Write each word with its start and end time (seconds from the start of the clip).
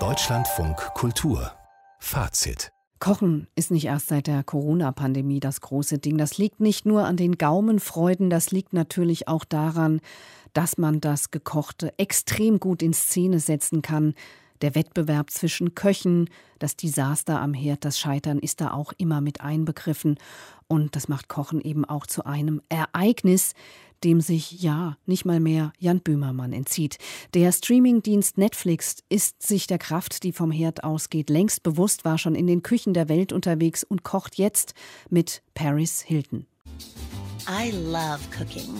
Deutschlandfunk 0.00 0.76
Kultur 0.94 1.52
Fazit 2.00 2.72
Kochen 2.98 3.46
ist 3.54 3.70
nicht 3.70 3.84
erst 3.84 4.08
seit 4.08 4.26
der 4.26 4.42
Corona-Pandemie 4.42 5.38
das 5.38 5.60
große 5.60 5.98
Ding. 5.98 6.18
Das 6.18 6.36
liegt 6.36 6.58
nicht 6.58 6.86
nur 6.86 7.04
an 7.04 7.16
den 7.16 7.38
Gaumenfreuden, 7.38 8.30
das 8.30 8.50
liegt 8.50 8.72
natürlich 8.72 9.28
auch 9.28 9.44
daran, 9.44 10.00
dass 10.54 10.76
man 10.76 11.00
das 11.00 11.30
Gekochte 11.30 11.96
extrem 11.96 12.58
gut 12.58 12.82
in 12.82 12.94
Szene 12.94 13.38
setzen 13.38 13.80
kann. 13.80 14.14
Der 14.60 14.74
Wettbewerb 14.74 15.30
zwischen 15.30 15.76
Köchen, 15.76 16.28
das 16.58 16.74
Desaster 16.74 17.40
am 17.40 17.54
Herd, 17.54 17.84
das 17.84 18.00
Scheitern 18.00 18.40
ist 18.40 18.60
da 18.60 18.72
auch 18.72 18.92
immer 18.96 19.20
mit 19.20 19.40
einbegriffen. 19.40 20.18
Und 20.66 20.96
das 20.96 21.06
macht 21.06 21.28
Kochen 21.28 21.60
eben 21.60 21.84
auch 21.84 22.06
zu 22.08 22.24
einem 22.24 22.60
Ereignis, 22.68 23.54
dem 24.04 24.20
sich 24.20 24.62
ja 24.62 24.96
nicht 25.06 25.24
mal 25.24 25.40
mehr 25.40 25.72
Jan 25.78 26.00
Böhmermann 26.00 26.52
entzieht. 26.52 26.98
Der 27.32 27.50
Streamingdienst 27.50 28.38
Netflix 28.38 28.98
ist 29.08 29.42
sich 29.42 29.66
der 29.66 29.78
Kraft, 29.78 30.22
die 30.22 30.32
vom 30.32 30.50
Herd 30.50 30.84
ausgeht, 30.84 31.30
längst 31.30 31.62
bewusst, 31.62 32.04
war 32.04 32.18
schon 32.18 32.34
in 32.34 32.46
den 32.46 32.62
Küchen 32.62 32.94
der 32.94 33.08
Welt 33.08 33.32
unterwegs 33.32 33.84
und 33.84 34.02
kocht 34.02 34.36
jetzt 34.36 34.74
mit 35.10 35.42
Paris 35.54 36.02
Hilton. 36.02 36.46
I 37.46 37.70
love 37.72 38.20
cooking, 38.38 38.74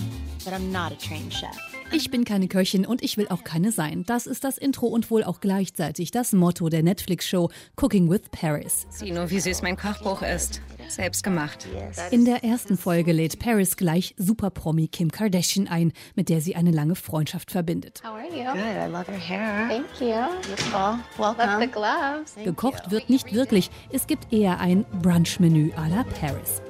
but 0.45 0.55
I'm 0.55 0.73
not 0.73 0.93
a 0.93 0.97
trained 0.97 1.33
chef. 1.33 1.57
Ich 1.93 2.11
bin 2.11 2.25
keine 2.25 2.49
Köchin 2.49 2.87
und 2.87 3.03
ich 3.03 3.17
will 3.17 3.29
auch 3.29 3.45
keine 3.45 3.71
sein. 3.71 4.05
Das 4.07 4.27
ist 4.27 4.43
das 4.43 4.59
Intro 4.59 4.87
und 4.87 5.11
wohl 5.11 5.23
auch 5.23 5.41
gleichzeitig 5.41 6.11
das 6.11 6.33
Motto 6.33 6.69
der 6.69 6.83
Netflix-Show 6.83 7.51
Cooking 7.77 8.11
with 8.11 8.23
Paris. 8.33 8.87
Sieh 8.91 9.13
nur, 9.13 9.31
wie 9.31 9.39
süß 9.39 9.63
mein 9.63 9.77
Kochbuch 9.77 10.23
ist. 10.23 10.61
Selbst 10.89 11.23
gemacht. 11.23 11.67
In 12.11 12.25
der 12.25 12.45
ersten 12.45 12.77
Folge 12.77 13.13
lädt 13.13 13.39
Paris 13.39 13.77
gleich 13.77 14.15
Superpromi 14.17 14.89
Kim 14.89 15.11
Kardashian 15.11 15.69
ein, 15.69 15.93
mit 16.15 16.29
der 16.29 16.41
sie 16.41 16.57
eine 16.57 16.71
lange 16.71 16.95
Freundschaft 16.95 17.51
verbindet. 17.51 18.03
How 18.05 18.13
are 18.13 18.27
you? 18.27 18.53
Good. 18.53 18.63
I 18.63 18.91
love 18.91 19.11
your 19.11 19.19
hair. 19.19 19.69
Thank 19.69 20.01
you. 20.01 20.15
Beautiful. 20.43 20.99
Welcome. 21.19 21.47
Love 21.47 21.61
the 21.61 21.71
gloves. 21.71 22.35
Gekocht 22.45 22.91
wird 22.91 23.11
nicht 23.11 23.33
wirklich. 23.33 23.71
Es 23.91 24.07
gibt 24.07 24.33
eher 24.33 24.61
ein 24.61 24.85
Brunch-Menü 25.03 25.73
à 25.73 25.89
la 25.89 26.05
Paris. 26.21 26.61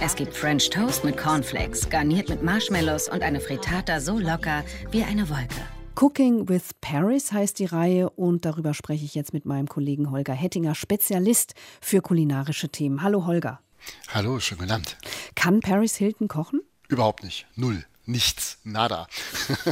Es 0.00 0.14
gibt 0.14 0.34
French 0.34 0.70
Toast 0.70 1.04
mit 1.04 1.16
Cornflakes, 1.16 1.88
garniert 1.88 2.28
mit 2.28 2.42
Marshmallows 2.42 3.08
und 3.08 3.22
eine 3.22 3.40
Frittata 3.40 4.00
so 4.00 4.18
locker 4.18 4.62
wie 4.90 5.02
eine 5.02 5.28
Wolke. 5.28 5.62
Cooking 5.98 6.46
with 6.46 6.72
Paris 6.82 7.32
heißt 7.32 7.58
die 7.58 7.64
Reihe 7.64 8.10
und 8.10 8.44
darüber 8.44 8.74
spreche 8.74 9.06
ich 9.06 9.14
jetzt 9.14 9.32
mit 9.32 9.46
meinem 9.46 9.66
Kollegen 9.66 10.10
Holger 10.10 10.34
Hettinger, 10.34 10.74
Spezialist 10.74 11.54
für 11.80 12.02
kulinarische 12.02 12.68
Themen. 12.68 13.02
Hallo 13.02 13.24
Holger. 13.24 13.60
Hallo, 14.08 14.40
schönen 14.40 14.60
guten 14.60 14.72
Abend. 14.72 14.96
Kann 15.34 15.60
Paris 15.60 15.96
Hilton 15.96 16.28
kochen? 16.28 16.60
Überhaupt 16.88 17.22
nicht. 17.22 17.46
Null 17.54 17.84
nichts, 18.06 18.58
nada. 18.62 19.08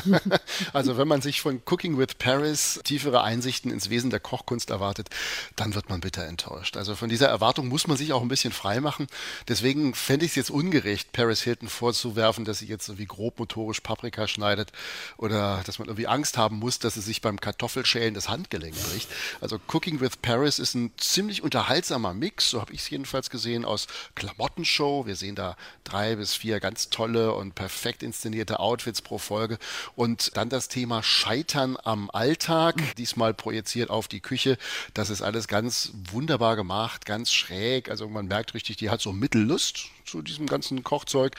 also 0.72 0.98
wenn 0.98 1.06
man 1.06 1.22
sich 1.22 1.40
von 1.40 1.62
Cooking 1.64 1.96
with 1.98 2.16
Paris 2.18 2.80
tiefere 2.82 3.22
Einsichten 3.22 3.70
ins 3.70 3.90
Wesen 3.90 4.10
der 4.10 4.18
Kochkunst 4.18 4.70
erwartet, 4.70 5.08
dann 5.54 5.74
wird 5.74 5.88
man 5.88 6.00
bitter 6.00 6.27
enttäuscht. 6.27 6.77
Also 6.77 6.96
von 6.96 7.08
dieser 7.08 7.28
Erwartung 7.28 7.68
muss 7.68 7.86
man 7.86 7.96
sich 7.96 8.12
auch 8.12 8.22
ein 8.22 8.28
bisschen 8.28 8.52
frei 8.52 8.80
machen. 8.80 9.06
Deswegen 9.46 9.94
fände 9.94 10.24
ich 10.24 10.32
es 10.32 10.36
jetzt 10.36 10.50
ungerecht, 10.50 11.12
Paris 11.12 11.42
Hilton 11.42 11.68
vorzuwerfen, 11.68 12.44
dass 12.44 12.58
sie 12.58 12.66
jetzt 12.66 12.88
irgendwie 12.88 13.06
grob 13.06 13.38
motorisch 13.38 13.80
Paprika 13.80 14.27
schneidet 14.27 14.72
oder 15.16 15.62
dass 15.64 15.78
man 15.78 15.86
irgendwie 15.86 16.08
Angst 16.08 16.36
haben 16.36 16.56
muss, 16.56 16.80
dass 16.80 16.94
sie 16.94 17.00
sich 17.00 17.20
beim 17.20 17.40
Kartoffelschälen 17.40 18.14
das 18.14 18.28
Handgelenk 18.28 18.74
bricht. 18.90 19.08
Also 19.40 19.60
Cooking 19.72 20.00
with 20.00 20.16
Paris 20.22 20.58
ist 20.58 20.74
ein 20.74 20.92
ziemlich 20.96 21.42
unterhaltsamer 21.42 22.14
Mix, 22.14 22.50
so 22.50 22.60
habe 22.60 22.72
ich 22.72 22.80
es 22.80 22.90
jedenfalls 22.90 23.30
gesehen, 23.30 23.64
aus 23.64 23.86
Klamottenshow. 24.16 25.06
Wir 25.06 25.14
sehen 25.14 25.36
da 25.36 25.56
drei 25.84 26.16
bis 26.16 26.34
vier 26.34 26.58
ganz 26.58 26.90
tolle 26.90 27.32
und 27.32 27.55
perfekt 27.55 28.02
inszenierte 28.02 28.23
inszenierte 28.25 28.58
Outfits 28.61 29.03
pro 29.03 29.19
Folge. 29.19 29.58
Und 29.97 30.36
dann 30.36 30.48
das 30.48 30.69
Thema 30.69 31.03
Scheitern 31.03 31.77
am 31.83 32.11
Alltag, 32.11 32.77
diesmal 32.97 33.34
projiziert 33.34 33.91
auf 33.91 34.08
die 34.08 34.20
Küche. 34.20 34.56
Das 34.94 35.11
ist 35.11 35.20
alles 35.20 35.47
ganz 35.47 35.92
wunderbar 36.11 36.56
gemacht, 36.56 37.05
ganz 37.05 37.33
schräg. 37.33 37.91
Also 37.91 38.08
man 38.08 38.27
merkt 38.27 38.55
richtig, 38.55 38.77
die 38.77 38.89
hat 38.89 39.00
so 39.02 39.12
Mittellust 39.12 39.90
zu 40.04 40.22
diesem 40.22 40.46
ganzen 40.46 40.82
Kochzeug. 40.84 41.34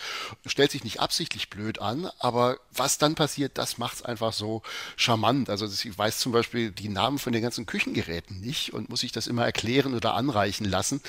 Stellt 0.45 0.71
sich 0.71 0.83
nicht 0.83 0.99
absichtlich 0.99 1.49
blöd 1.49 1.79
an, 1.79 2.09
aber 2.19 2.57
was 2.73 2.97
dann 2.97 3.15
passiert, 3.15 3.57
das 3.57 3.77
macht 3.77 3.95
es 3.95 4.01
einfach 4.01 4.33
so 4.33 4.61
charmant. 4.95 5.49
Also 5.49 5.65
ich 5.65 5.97
weiß 5.97 6.19
zum 6.19 6.31
Beispiel 6.31 6.71
die 6.71 6.89
Namen 6.89 7.19
von 7.19 7.33
den 7.33 7.41
ganzen 7.41 7.65
Küchengeräten 7.65 8.41
nicht 8.41 8.73
und 8.73 8.89
muss 8.89 9.03
ich 9.03 9.11
das 9.11 9.27
immer 9.27 9.45
erklären 9.45 9.93
oder 9.93 10.13
anreichen 10.15 10.65
lassen. 10.65 11.01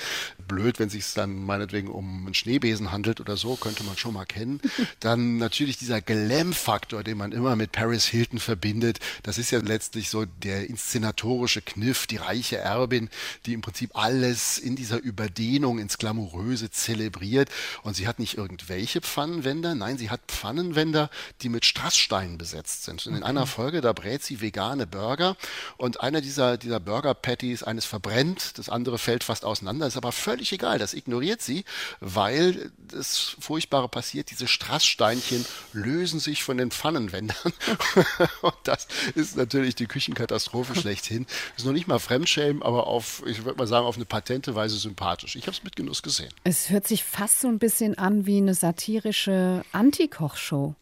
Blöd, 0.47 0.79
wenn 0.79 0.87
es 0.87 0.93
sich 0.93 1.13
dann 1.13 1.45
meinetwegen 1.45 1.89
um 1.89 2.25
einen 2.25 2.33
Schneebesen 2.33 2.91
handelt 2.91 3.19
oder 3.19 3.37
so, 3.37 3.55
könnte 3.55 3.83
man 3.83 3.97
schon 3.97 4.13
mal 4.13 4.25
kennen. 4.25 4.61
Dann 4.99 5.37
natürlich 5.37 5.77
dieser 5.77 6.01
Glam-Faktor, 6.01 7.03
den 7.03 7.17
man 7.17 7.31
immer 7.31 7.55
mit 7.55 7.71
Paris 7.71 8.05
Hilton 8.05 8.39
verbindet. 8.39 8.99
Das 9.23 9.37
ist 9.37 9.51
ja 9.51 9.59
letztlich 9.59 10.09
so 10.09 10.25
der 10.25 10.69
inszenatorische 10.69 11.61
Kniff, 11.61 12.07
die 12.07 12.17
reiche 12.17 12.57
Erbin, 12.57 13.09
die 13.45 13.53
im 13.53 13.61
Prinzip 13.61 13.91
alles 13.95 14.57
in 14.57 14.75
dieser 14.75 14.99
Überdehnung 14.99 15.79
ins 15.79 15.97
Glamouröse 15.97 16.71
zelebriert 16.71 17.46
Möglichkeit. 17.47 17.83
Und 17.83 17.95
sie 17.95 18.07
hat 18.07 18.19
nicht 18.19 18.37
irgendwelche 18.37 19.01
Pfannenwender, 19.01 19.75
nein, 19.75 19.97
sie 19.97 20.09
hat 20.09 20.21
Pfannenwender, 20.27 21.09
die 21.41 21.49
mit 21.49 21.65
Strasssteinen 21.65 22.37
besetzt 22.37 22.83
sind. 22.83 23.05
Und 23.05 23.13
in 23.13 23.23
okay. 23.23 23.29
einer 23.29 23.47
Folge, 23.47 23.81
da 23.81 23.93
brät 23.93 24.23
sie 24.23 24.41
vegane 24.41 24.87
Burger 24.87 25.35
und 25.77 26.01
einer 26.01 26.21
dieser, 26.21 26.57
dieser 26.57 26.79
Burger-Patties, 26.79 27.63
eines 27.63 27.85
verbrennt, 27.85 28.57
das 28.57 28.69
andere 28.69 28.97
fällt 28.97 29.23
fast 29.23 29.45
auseinander, 29.45 29.87
ist 29.87 29.97
aber 29.97 30.11
völlig 30.11 30.51
egal, 30.51 30.79
das 30.79 30.93
ignoriert 30.93 31.41
sie, 31.41 31.65
weil 31.99 32.71
das 32.77 33.35
Furchtbare 33.39 33.89
passiert, 33.89 34.31
diese 34.31 34.47
Strasssteinchen 34.47 35.45
lösen 35.73 36.19
sich 36.19 36.43
von 36.43 36.57
den 36.57 36.71
Pfannenwändern. 36.71 37.53
und 38.41 38.55
das 38.63 38.87
ist 39.15 39.37
natürlich 39.37 39.75
die 39.75 39.87
Küchenkatastrophe 39.87 40.75
schlechthin. 40.79 41.25
Ist 41.57 41.65
noch 41.65 41.73
nicht 41.73 41.87
mal 41.87 41.99
Fremdschämen, 41.99 42.61
aber 42.63 42.87
auf, 42.87 43.23
ich 43.25 43.43
würde 43.43 43.57
mal 43.57 43.67
sagen, 43.67 43.85
auf 43.85 43.95
eine 43.95 44.05
patente 44.05 44.55
Weise 44.55 44.77
sympathisch. 44.77 45.35
Ich 45.35 45.43
habe 45.43 45.51
es 45.51 45.63
mit 45.63 45.75
Genuss 45.75 46.01
gesehen. 46.01 46.29
Es 46.43 46.69
hört 46.69 46.87
sich 46.87 47.03
fast 47.03 47.36
so 47.41 47.47
ein 47.47 47.59
bisschen 47.59 47.97
an 47.97 48.25
wie 48.25 48.37
eine 48.37 48.53
satirische 48.53 49.63
Antikochshow. 49.71 50.75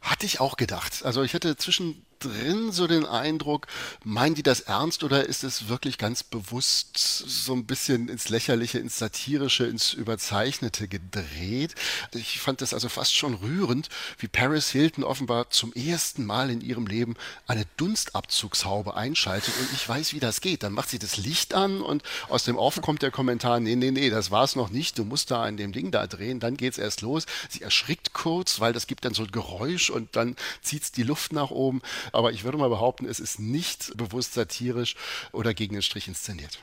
Hatte 0.00 0.26
ich 0.26 0.40
auch 0.40 0.56
gedacht. 0.56 1.04
Also 1.04 1.22
ich 1.22 1.34
hatte 1.34 1.56
zwischen 1.56 2.04
drin 2.20 2.70
so 2.72 2.86
den 2.86 3.06
Eindruck, 3.06 3.66
meinen 4.04 4.34
die 4.34 4.42
das 4.42 4.60
ernst 4.60 5.02
oder 5.02 5.26
ist 5.26 5.44
es 5.44 5.68
wirklich 5.68 5.98
ganz 5.98 6.22
bewusst 6.22 6.96
so 6.96 7.52
ein 7.54 7.64
bisschen 7.64 8.08
ins 8.08 8.28
Lächerliche, 8.28 8.78
ins 8.78 8.98
Satirische, 8.98 9.64
ins 9.64 9.92
Überzeichnete 9.92 10.86
gedreht? 10.86 11.74
Ich 12.14 12.40
fand 12.40 12.60
das 12.60 12.74
also 12.74 12.88
fast 12.88 13.16
schon 13.16 13.34
rührend, 13.34 13.88
wie 14.18 14.28
Paris 14.28 14.70
Hilton 14.70 15.04
offenbar 15.04 15.50
zum 15.50 15.72
ersten 15.72 16.24
Mal 16.24 16.50
in 16.50 16.60
ihrem 16.60 16.86
Leben 16.86 17.16
eine 17.46 17.64
Dunstabzugshaube 17.76 18.94
einschaltet 18.94 19.54
und 19.58 19.72
ich 19.72 19.88
weiß, 19.88 20.12
wie 20.12 20.20
das 20.20 20.40
geht. 20.40 20.62
Dann 20.62 20.72
macht 20.72 20.90
sie 20.90 20.98
das 20.98 21.16
Licht 21.16 21.54
an 21.54 21.80
und 21.80 22.02
aus 22.28 22.44
dem 22.44 22.56
Off 22.56 22.80
kommt 22.82 23.02
der 23.02 23.10
Kommentar, 23.10 23.60
nee, 23.60 23.76
nee, 23.76 23.90
nee, 23.90 24.10
das 24.10 24.30
war's 24.30 24.56
noch 24.56 24.70
nicht, 24.70 24.98
du 24.98 25.04
musst 25.04 25.30
da 25.30 25.42
an 25.42 25.56
dem 25.56 25.72
Ding 25.72 25.90
da 25.90 26.06
drehen, 26.06 26.40
dann 26.40 26.56
geht's 26.56 26.78
erst 26.78 27.00
los. 27.00 27.26
Sie 27.48 27.62
erschrickt 27.62 28.12
kurz, 28.12 28.60
weil 28.60 28.72
das 28.72 28.86
gibt 28.86 29.04
dann 29.04 29.14
so 29.14 29.22
ein 29.22 29.32
Geräusch 29.32 29.90
und 29.90 30.14
dann 30.16 30.36
zieht's 30.62 30.92
die 30.92 31.02
Luft 31.02 31.32
nach 31.32 31.50
oben. 31.50 31.80
Aber 32.12 32.32
ich 32.32 32.44
würde 32.44 32.58
mal 32.58 32.68
behaupten, 32.68 33.06
es 33.06 33.20
ist 33.20 33.38
nicht 33.38 33.96
bewusst 33.96 34.34
satirisch 34.34 34.96
oder 35.32 35.54
gegen 35.54 35.74
den 35.74 35.82
Strich 35.82 36.08
inszeniert. 36.08 36.62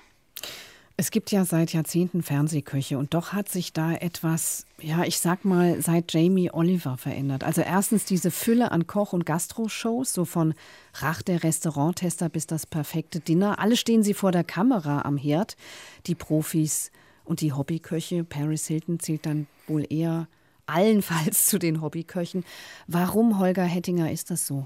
Es 0.99 1.11
gibt 1.11 1.29
ja 1.29 1.45
seit 1.45 1.73
Jahrzehnten 1.73 2.23
Fernsehköche 2.23 2.97
und 2.97 3.13
doch 3.13 3.31
hat 3.31 3.49
sich 3.49 3.71
da 3.71 3.93
etwas, 3.93 4.65
ja, 4.81 5.03
ich 5.03 5.19
sag 5.19 5.45
mal, 5.45 5.79
seit 5.79 6.11
Jamie 6.11 6.49
Oliver 6.51 6.97
verändert. 6.97 7.43
Also 7.43 7.61
erstens 7.61 8.05
diese 8.05 8.31
Fülle 8.31 8.71
an 8.71 8.87
Koch- 8.87 9.13
und 9.13 9.23
Gastro-Shows, 9.23 10.11
so 10.11 10.25
von 10.25 10.55
Rach 10.95 11.21
der 11.21 11.43
Restauranttester 11.43 12.29
bis 12.29 12.47
das 12.47 12.65
perfekte 12.65 13.19
Dinner. 13.19 13.59
Alle 13.59 13.77
stehen 13.77 14.01
sie 14.01 14.15
vor 14.15 14.31
der 14.31 14.43
Kamera 14.43 15.03
am 15.03 15.17
Herd, 15.17 15.55
die 16.07 16.15
Profis 16.15 16.91
und 17.25 17.41
die 17.41 17.53
Hobbyköche. 17.53 18.23
Paris 18.23 18.65
Hilton 18.65 18.99
zählt 18.99 19.27
dann 19.27 19.45
wohl 19.67 19.85
eher 19.87 20.27
allenfalls 20.65 21.45
zu 21.47 21.59
den 21.59 21.79
Hobbyköchen. 21.79 22.43
Warum, 22.87 23.37
Holger 23.37 23.65
Hettinger, 23.65 24.11
ist 24.11 24.31
das 24.31 24.47
so? 24.47 24.65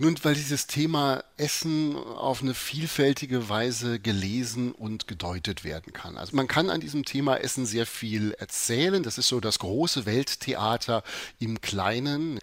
Nun, 0.00 0.16
weil 0.22 0.34
dieses 0.34 0.68
Thema 0.68 1.24
Essen 1.36 1.96
auf 1.96 2.40
eine 2.40 2.54
vielfältige 2.54 3.48
Weise 3.48 3.98
gelesen 3.98 4.70
und 4.70 5.08
gedeutet 5.08 5.64
werden 5.64 5.92
kann. 5.92 6.16
Also 6.16 6.36
man 6.36 6.46
kann 6.46 6.70
an 6.70 6.80
diesem 6.80 7.04
Thema 7.04 7.36
Essen 7.36 7.66
sehr 7.66 7.84
viel 7.84 8.30
erzählen. 8.38 9.02
Das 9.02 9.18
ist 9.18 9.26
so 9.26 9.40
das 9.40 9.58
große 9.58 10.06
Welttheater 10.06 11.02
im 11.40 11.60
Kleinen. 11.60 12.38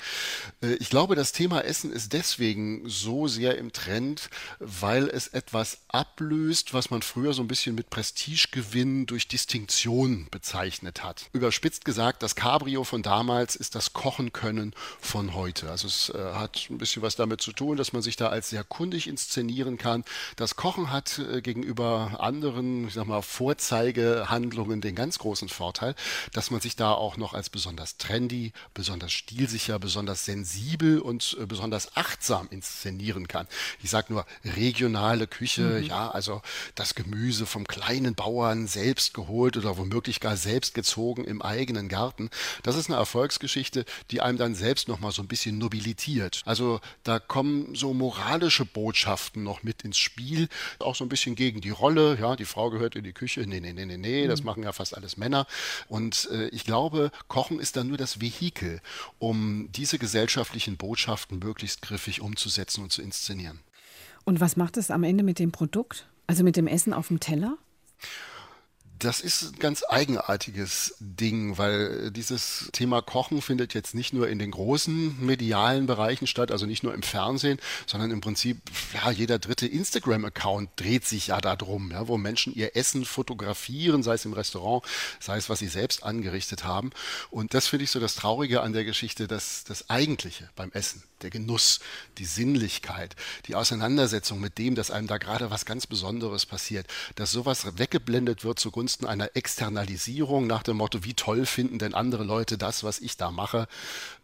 Äh, 0.62 0.74
ich 0.76 0.90
glaube, 0.90 1.16
das 1.16 1.32
Thema 1.32 1.62
Essen 1.62 1.94
ist 1.94 2.12
deswegen 2.12 2.90
so 2.90 3.30
sehr 3.30 3.58
im 3.58 3.72
Trend, 3.72 4.30
weil 4.60 5.08
es 5.08 5.30
etwas 5.30 5.78
ablöst, 5.88 6.74
was 6.74 6.90
man 6.90 7.04
früher 7.04 7.34
so 7.34 7.42
ein 7.42 7.48
bisschen 7.48 7.76
mit 7.76 7.90
Prestigegewinn 7.90 9.06
durch 9.06 9.30
Distinktion 9.30 10.28
bezeichnet 10.30 11.06
hat. 11.06 11.30
Überspitzt 11.32 11.86
gesagt, 11.86 12.22
das 12.22 12.36
Cabrio 12.36 12.84
von 12.84 13.02
damals 13.02 13.56
ist 13.56 13.76
das 13.76 13.94
Kochen 13.94 14.34
können 14.34 14.74
von 15.00 15.34
heute. 15.34 15.72
Also 15.72 15.88
es 15.88 16.10
äh, 16.10 16.34
hat 16.34 16.68
ein 16.70 16.80
bisschen 16.80 17.02
was 17.02 17.16
damit 17.16 17.45
zu 17.46 17.54
tun, 17.54 17.78
dass 17.78 17.94
man 17.94 18.02
sich 18.02 18.16
da 18.16 18.30
als 18.30 18.50
sehr 18.50 18.64
kundig 18.64 19.08
inszenieren 19.08 19.78
kann. 19.78 20.04
Das 20.36 20.56
Kochen 20.56 20.92
hat 20.92 21.20
äh, 21.20 21.42
gegenüber 21.42 22.18
anderen, 22.20 22.88
ich 22.88 22.96
sag 22.96 23.06
mal, 23.06 23.22
Vorzeigehandlungen 23.22 24.82
den 24.82 24.96
ganz 24.96 25.20
großen 25.20 25.48
Vorteil, 25.48 25.96
dass 26.34 26.50
man 26.50 26.60
sich 26.60 26.76
da 26.76 26.92
auch 26.92 27.18
noch 27.18 27.34
als 27.34 27.50
besonders 27.50 27.98
trendy, 27.98 28.52
besonders 28.74 29.14
stilsicher, 29.14 29.78
besonders 29.78 30.26
sensibel 30.26 31.00
und 31.00 31.38
äh, 31.40 31.46
besonders 31.46 31.96
achtsam 31.96 32.48
inszenieren 32.50 33.28
kann. 33.28 33.48
Ich 33.84 33.92
sage 33.92 34.12
nur 34.12 34.26
regionale 34.44 35.28
Küche, 35.28 35.62
mhm. 35.62 35.84
ja, 35.84 36.10
also 36.10 36.42
das 36.74 36.96
Gemüse 36.96 37.46
vom 37.46 37.68
kleinen 37.68 38.16
Bauern 38.16 38.68
selbst 38.68 39.14
geholt 39.14 39.56
oder 39.56 39.78
womöglich 39.78 40.20
gar 40.20 40.36
selbst 40.36 40.74
gezogen 40.74 41.24
im 41.24 41.44
eigenen 41.44 41.90
Garten. 41.90 42.32
Das 42.64 42.76
ist 42.76 42.90
eine 42.90 42.98
Erfolgsgeschichte, 42.98 43.86
die 44.10 44.22
einem 44.22 44.40
dann 44.40 44.56
selbst 44.56 44.88
noch 44.88 45.00
mal 45.00 45.12
so 45.12 45.22
ein 45.22 45.28
bisschen 45.28 45.60
nobilitiert. 45.60 46.42
Also 46.46 46.82
da 47.04 47.20
kommen 47.36 47.76
so 47.76 47.94
moralische 47.94 48.64
Botschaften 48.64 49.44
noch 49.44 49.62
mit 49.62 49.82
ins 49.82 49.98
Spiel, 49.98 50.48
auch 50.80 50.96
so 50.96 51.04
ein 51.04 51.10
bisschen 51.10 51.36
gegen 51.36 51.60
die 51.60 51.70
Rolle. 51.70 52.18
Ja, 52.18 52.38
die 52.38 52.46
Frau 52.46 52.70
gehört 52.70 52.96
in 52.96 53.04
die 53.04 53.12
Küche. 53.12 53.42
Nee, 53.42 53.60
nee, 53.60 53.74
nee, 53.74 53.84
nee, 53.84 53.98
nee, 53.98 54.26
das 54.26 54.40
mhm. 54.40 54.46
machen 54.46 54.64
ja 54.64 54.72
fast 54.72 54.96
alles 54.96 55.18
Männer. 55.18 55.46
Und 55.90 56.30
äh, 56.32 56.48
ich 56.48 56.64
glaube, 56.64 57.12
Kochen 57.28 57.60
ist 57.60 57.76
dann 57.76 57.90
nur 57.90 57.98
das 57.98 58.22
Vehikel, 58.22 58.80
um 59.20 59.68
diese 59.74 60.00
gesellschaftlichen 60.00 60.78
Botschaften 60.78 61.40
möglichst 61.40 61.82
griffig 61.82 62.22
umzusetzen 62.22 62.86
und 62.86 62.94
zu 62.94 63.02
inszenieren. 63.02 63.60
Und 64.24 64.40
was 64.40 64.56
macht 64.56 64.78
es 64.78 64.90
am 64.90 65.04
Ende 65.04 65.26
mit 65.26 65.38
dem 65.38 65.52
Produkt? 65.52 66.08
Also 66.28 66.46
mit 66.46 66.56
dem 66.56 66.68
Essen 66.68 66.94
auf 66.94 67.10
dem 67.10 67.20
Teller? 67.20 67.58
Das 69.00 69.20
ist 69.20 69.44
ein 69.44 69.60
ganz 69.60 69.84
eigenartiges 69.88 70.96
Ding, 71.00 71.58
weil 71.58 72.12
dieses 72.12 72.70
Thema 72.72 73.02
Kochen 73.02 73.42
findet 73.42 73.74
jetzt 73.74 73.94
nicht 73.94 74.14
nur 74.14 74.30
in 74.30 74.40
den 74.40 74.52
großen 74.52 75.26
medialen 75.26 75.86
Bereichen 75.86 76.28
statt, 76.28 76.52
also 76.52 76.66
nicht 76.66 76.84
nur 76.84 76.94
im 76.94 77.04
Fernsehen, 77.04 77.60
sondern 77.88 78.12
im 78.12 78.22
Prinzip, 78.22 78.62
ja, 78.94 79.12
jeder 79.12 79.38
dritte 79.38 79.68
Instagram-Account 79.68 80.70
dreht 80.78 81.06
sich 81.06 81.28
ja 81.28 81.42
darum, 81.42 81.92
ja, 81.92 82.08
wo 82.08 82.18
Menschen 82.18 82.54
ihr 82.56 82.76
Essen 82.78 83.04
fotografieren, 83.04 84.02
sei 84.02 84.14
es 84.14 84.26
im 84.26 84.34
Restaurant, 84.34 84.84
sei 85.20 85.38
es, 85.38 85.50
was 85.50 85.60
sie 85.60 85.68
selbst 85.68 86.04
angerichtet 86.04 86.64
haben. 86.64 86.92
Und 87.32 87.54
das 87.54 87.68
finde 87.68 87.84
ich 87.84 87.92
so 87.92 88.00
das 88.00 88.16
Traurige 88.16 88.62
an 88.62 88.72
der 88.72 88.86
Geschichte, 88.86 89.28
dass 89.28 89.66
das 89.66 89.90
Eigentliche 89.90 90.50
beim 90.56 90.72
Essen, 90.72 91.04
der 91.22 91.30
Genuss, 91.32 91.80
die 92.18 92.26
Sinnlichkeit, 92.26 93.16
die 93.48 93.56
Auseinandersetzung 93.56 94.40
mit 94.40 94.58
dem, 94.58 94.76
dass 94.76 94.92
einem 94.92 95.08
da 95.08 95.18
gerade 95.18 95.52
was 95.52 95.66
ganz 95.66 95.88
Besonderes 95.88 96.46
passiert, 96.46 96.88
dass 97.16 97.32
sowas 97.32 97.78
weggeblendet 97.78 98.44
wird 98.44 98.60
zugunsten 98.86 99.08
einer 99.08 99.36
Externalisierung 99.36 100.46
nach 100.46 100.62
dem 100.62 100.78
Motto, 100.78 101.04
wie 101.04 101.16
toll 101.16 101.48
finden 101.48 101.80
denn 101.80 101.96
andere 101.96 102.24
Leute 102.24 102.56
das, 102.58 102.84
was 102.84 103.00
ich 103.00 103.18
da 103.18 103.32
mache. 103.32 103.68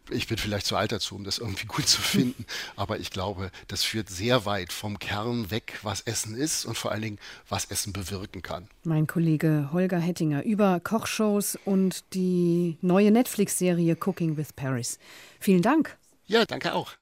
Ich 0.08 0.28
bin 0.28 0.38
vielleicht 0.38 0.66
zu 0.66 0.76
alt 0.76 0.92
dazu, 0.92 1.16
um 1.16 1.24
das 1.24 1.38
irgendwie 1.38 1.66
gut 1.74 1.88
zu 1.88 2.00
finden, 2.00 2.46
aber 2.76 3.00
ich 3.00 3.10
glaube, 3.10 3.50
das 3.66 3.82
führt 3.82 4.08
sehr 4.08 4.46
weit 4.46 4.72
vom 4.72 5.00
Kern 5.00 5.50
weg, 5.50 5.80
was 5.82 6.02
Essen 6.02 6.36
ist 6.36 6.64
und 6.64 6.78
vor 6.78 6.92
allen 6.92 7.02
Dingen, 7.02 7.18
was 7.48 7.64
Essen 7.64 7.92
bewirken 7.92 8.42
kann. 8.42 8.68
Mein 8.84 9.08
Kollege 9.08 9.70
Holger 9.72 9.98
Hettinger 9.98 10.44
über 10.44 10.78
Kochshows 10.78 11.58
und 11.64 12.04
die 12.14 12.76
neue 12.82 13.10
Netflix-Serie 13.10 13.96
Cooking 13.96 14.36
with 14.36 14.52
Paris. 14.54 14.98
Vielen 15.40 15.62
Dank. 15.62 15.96
Ja, 16.26 16.44
danke 16.44 16.72
auch. 16.72 16.92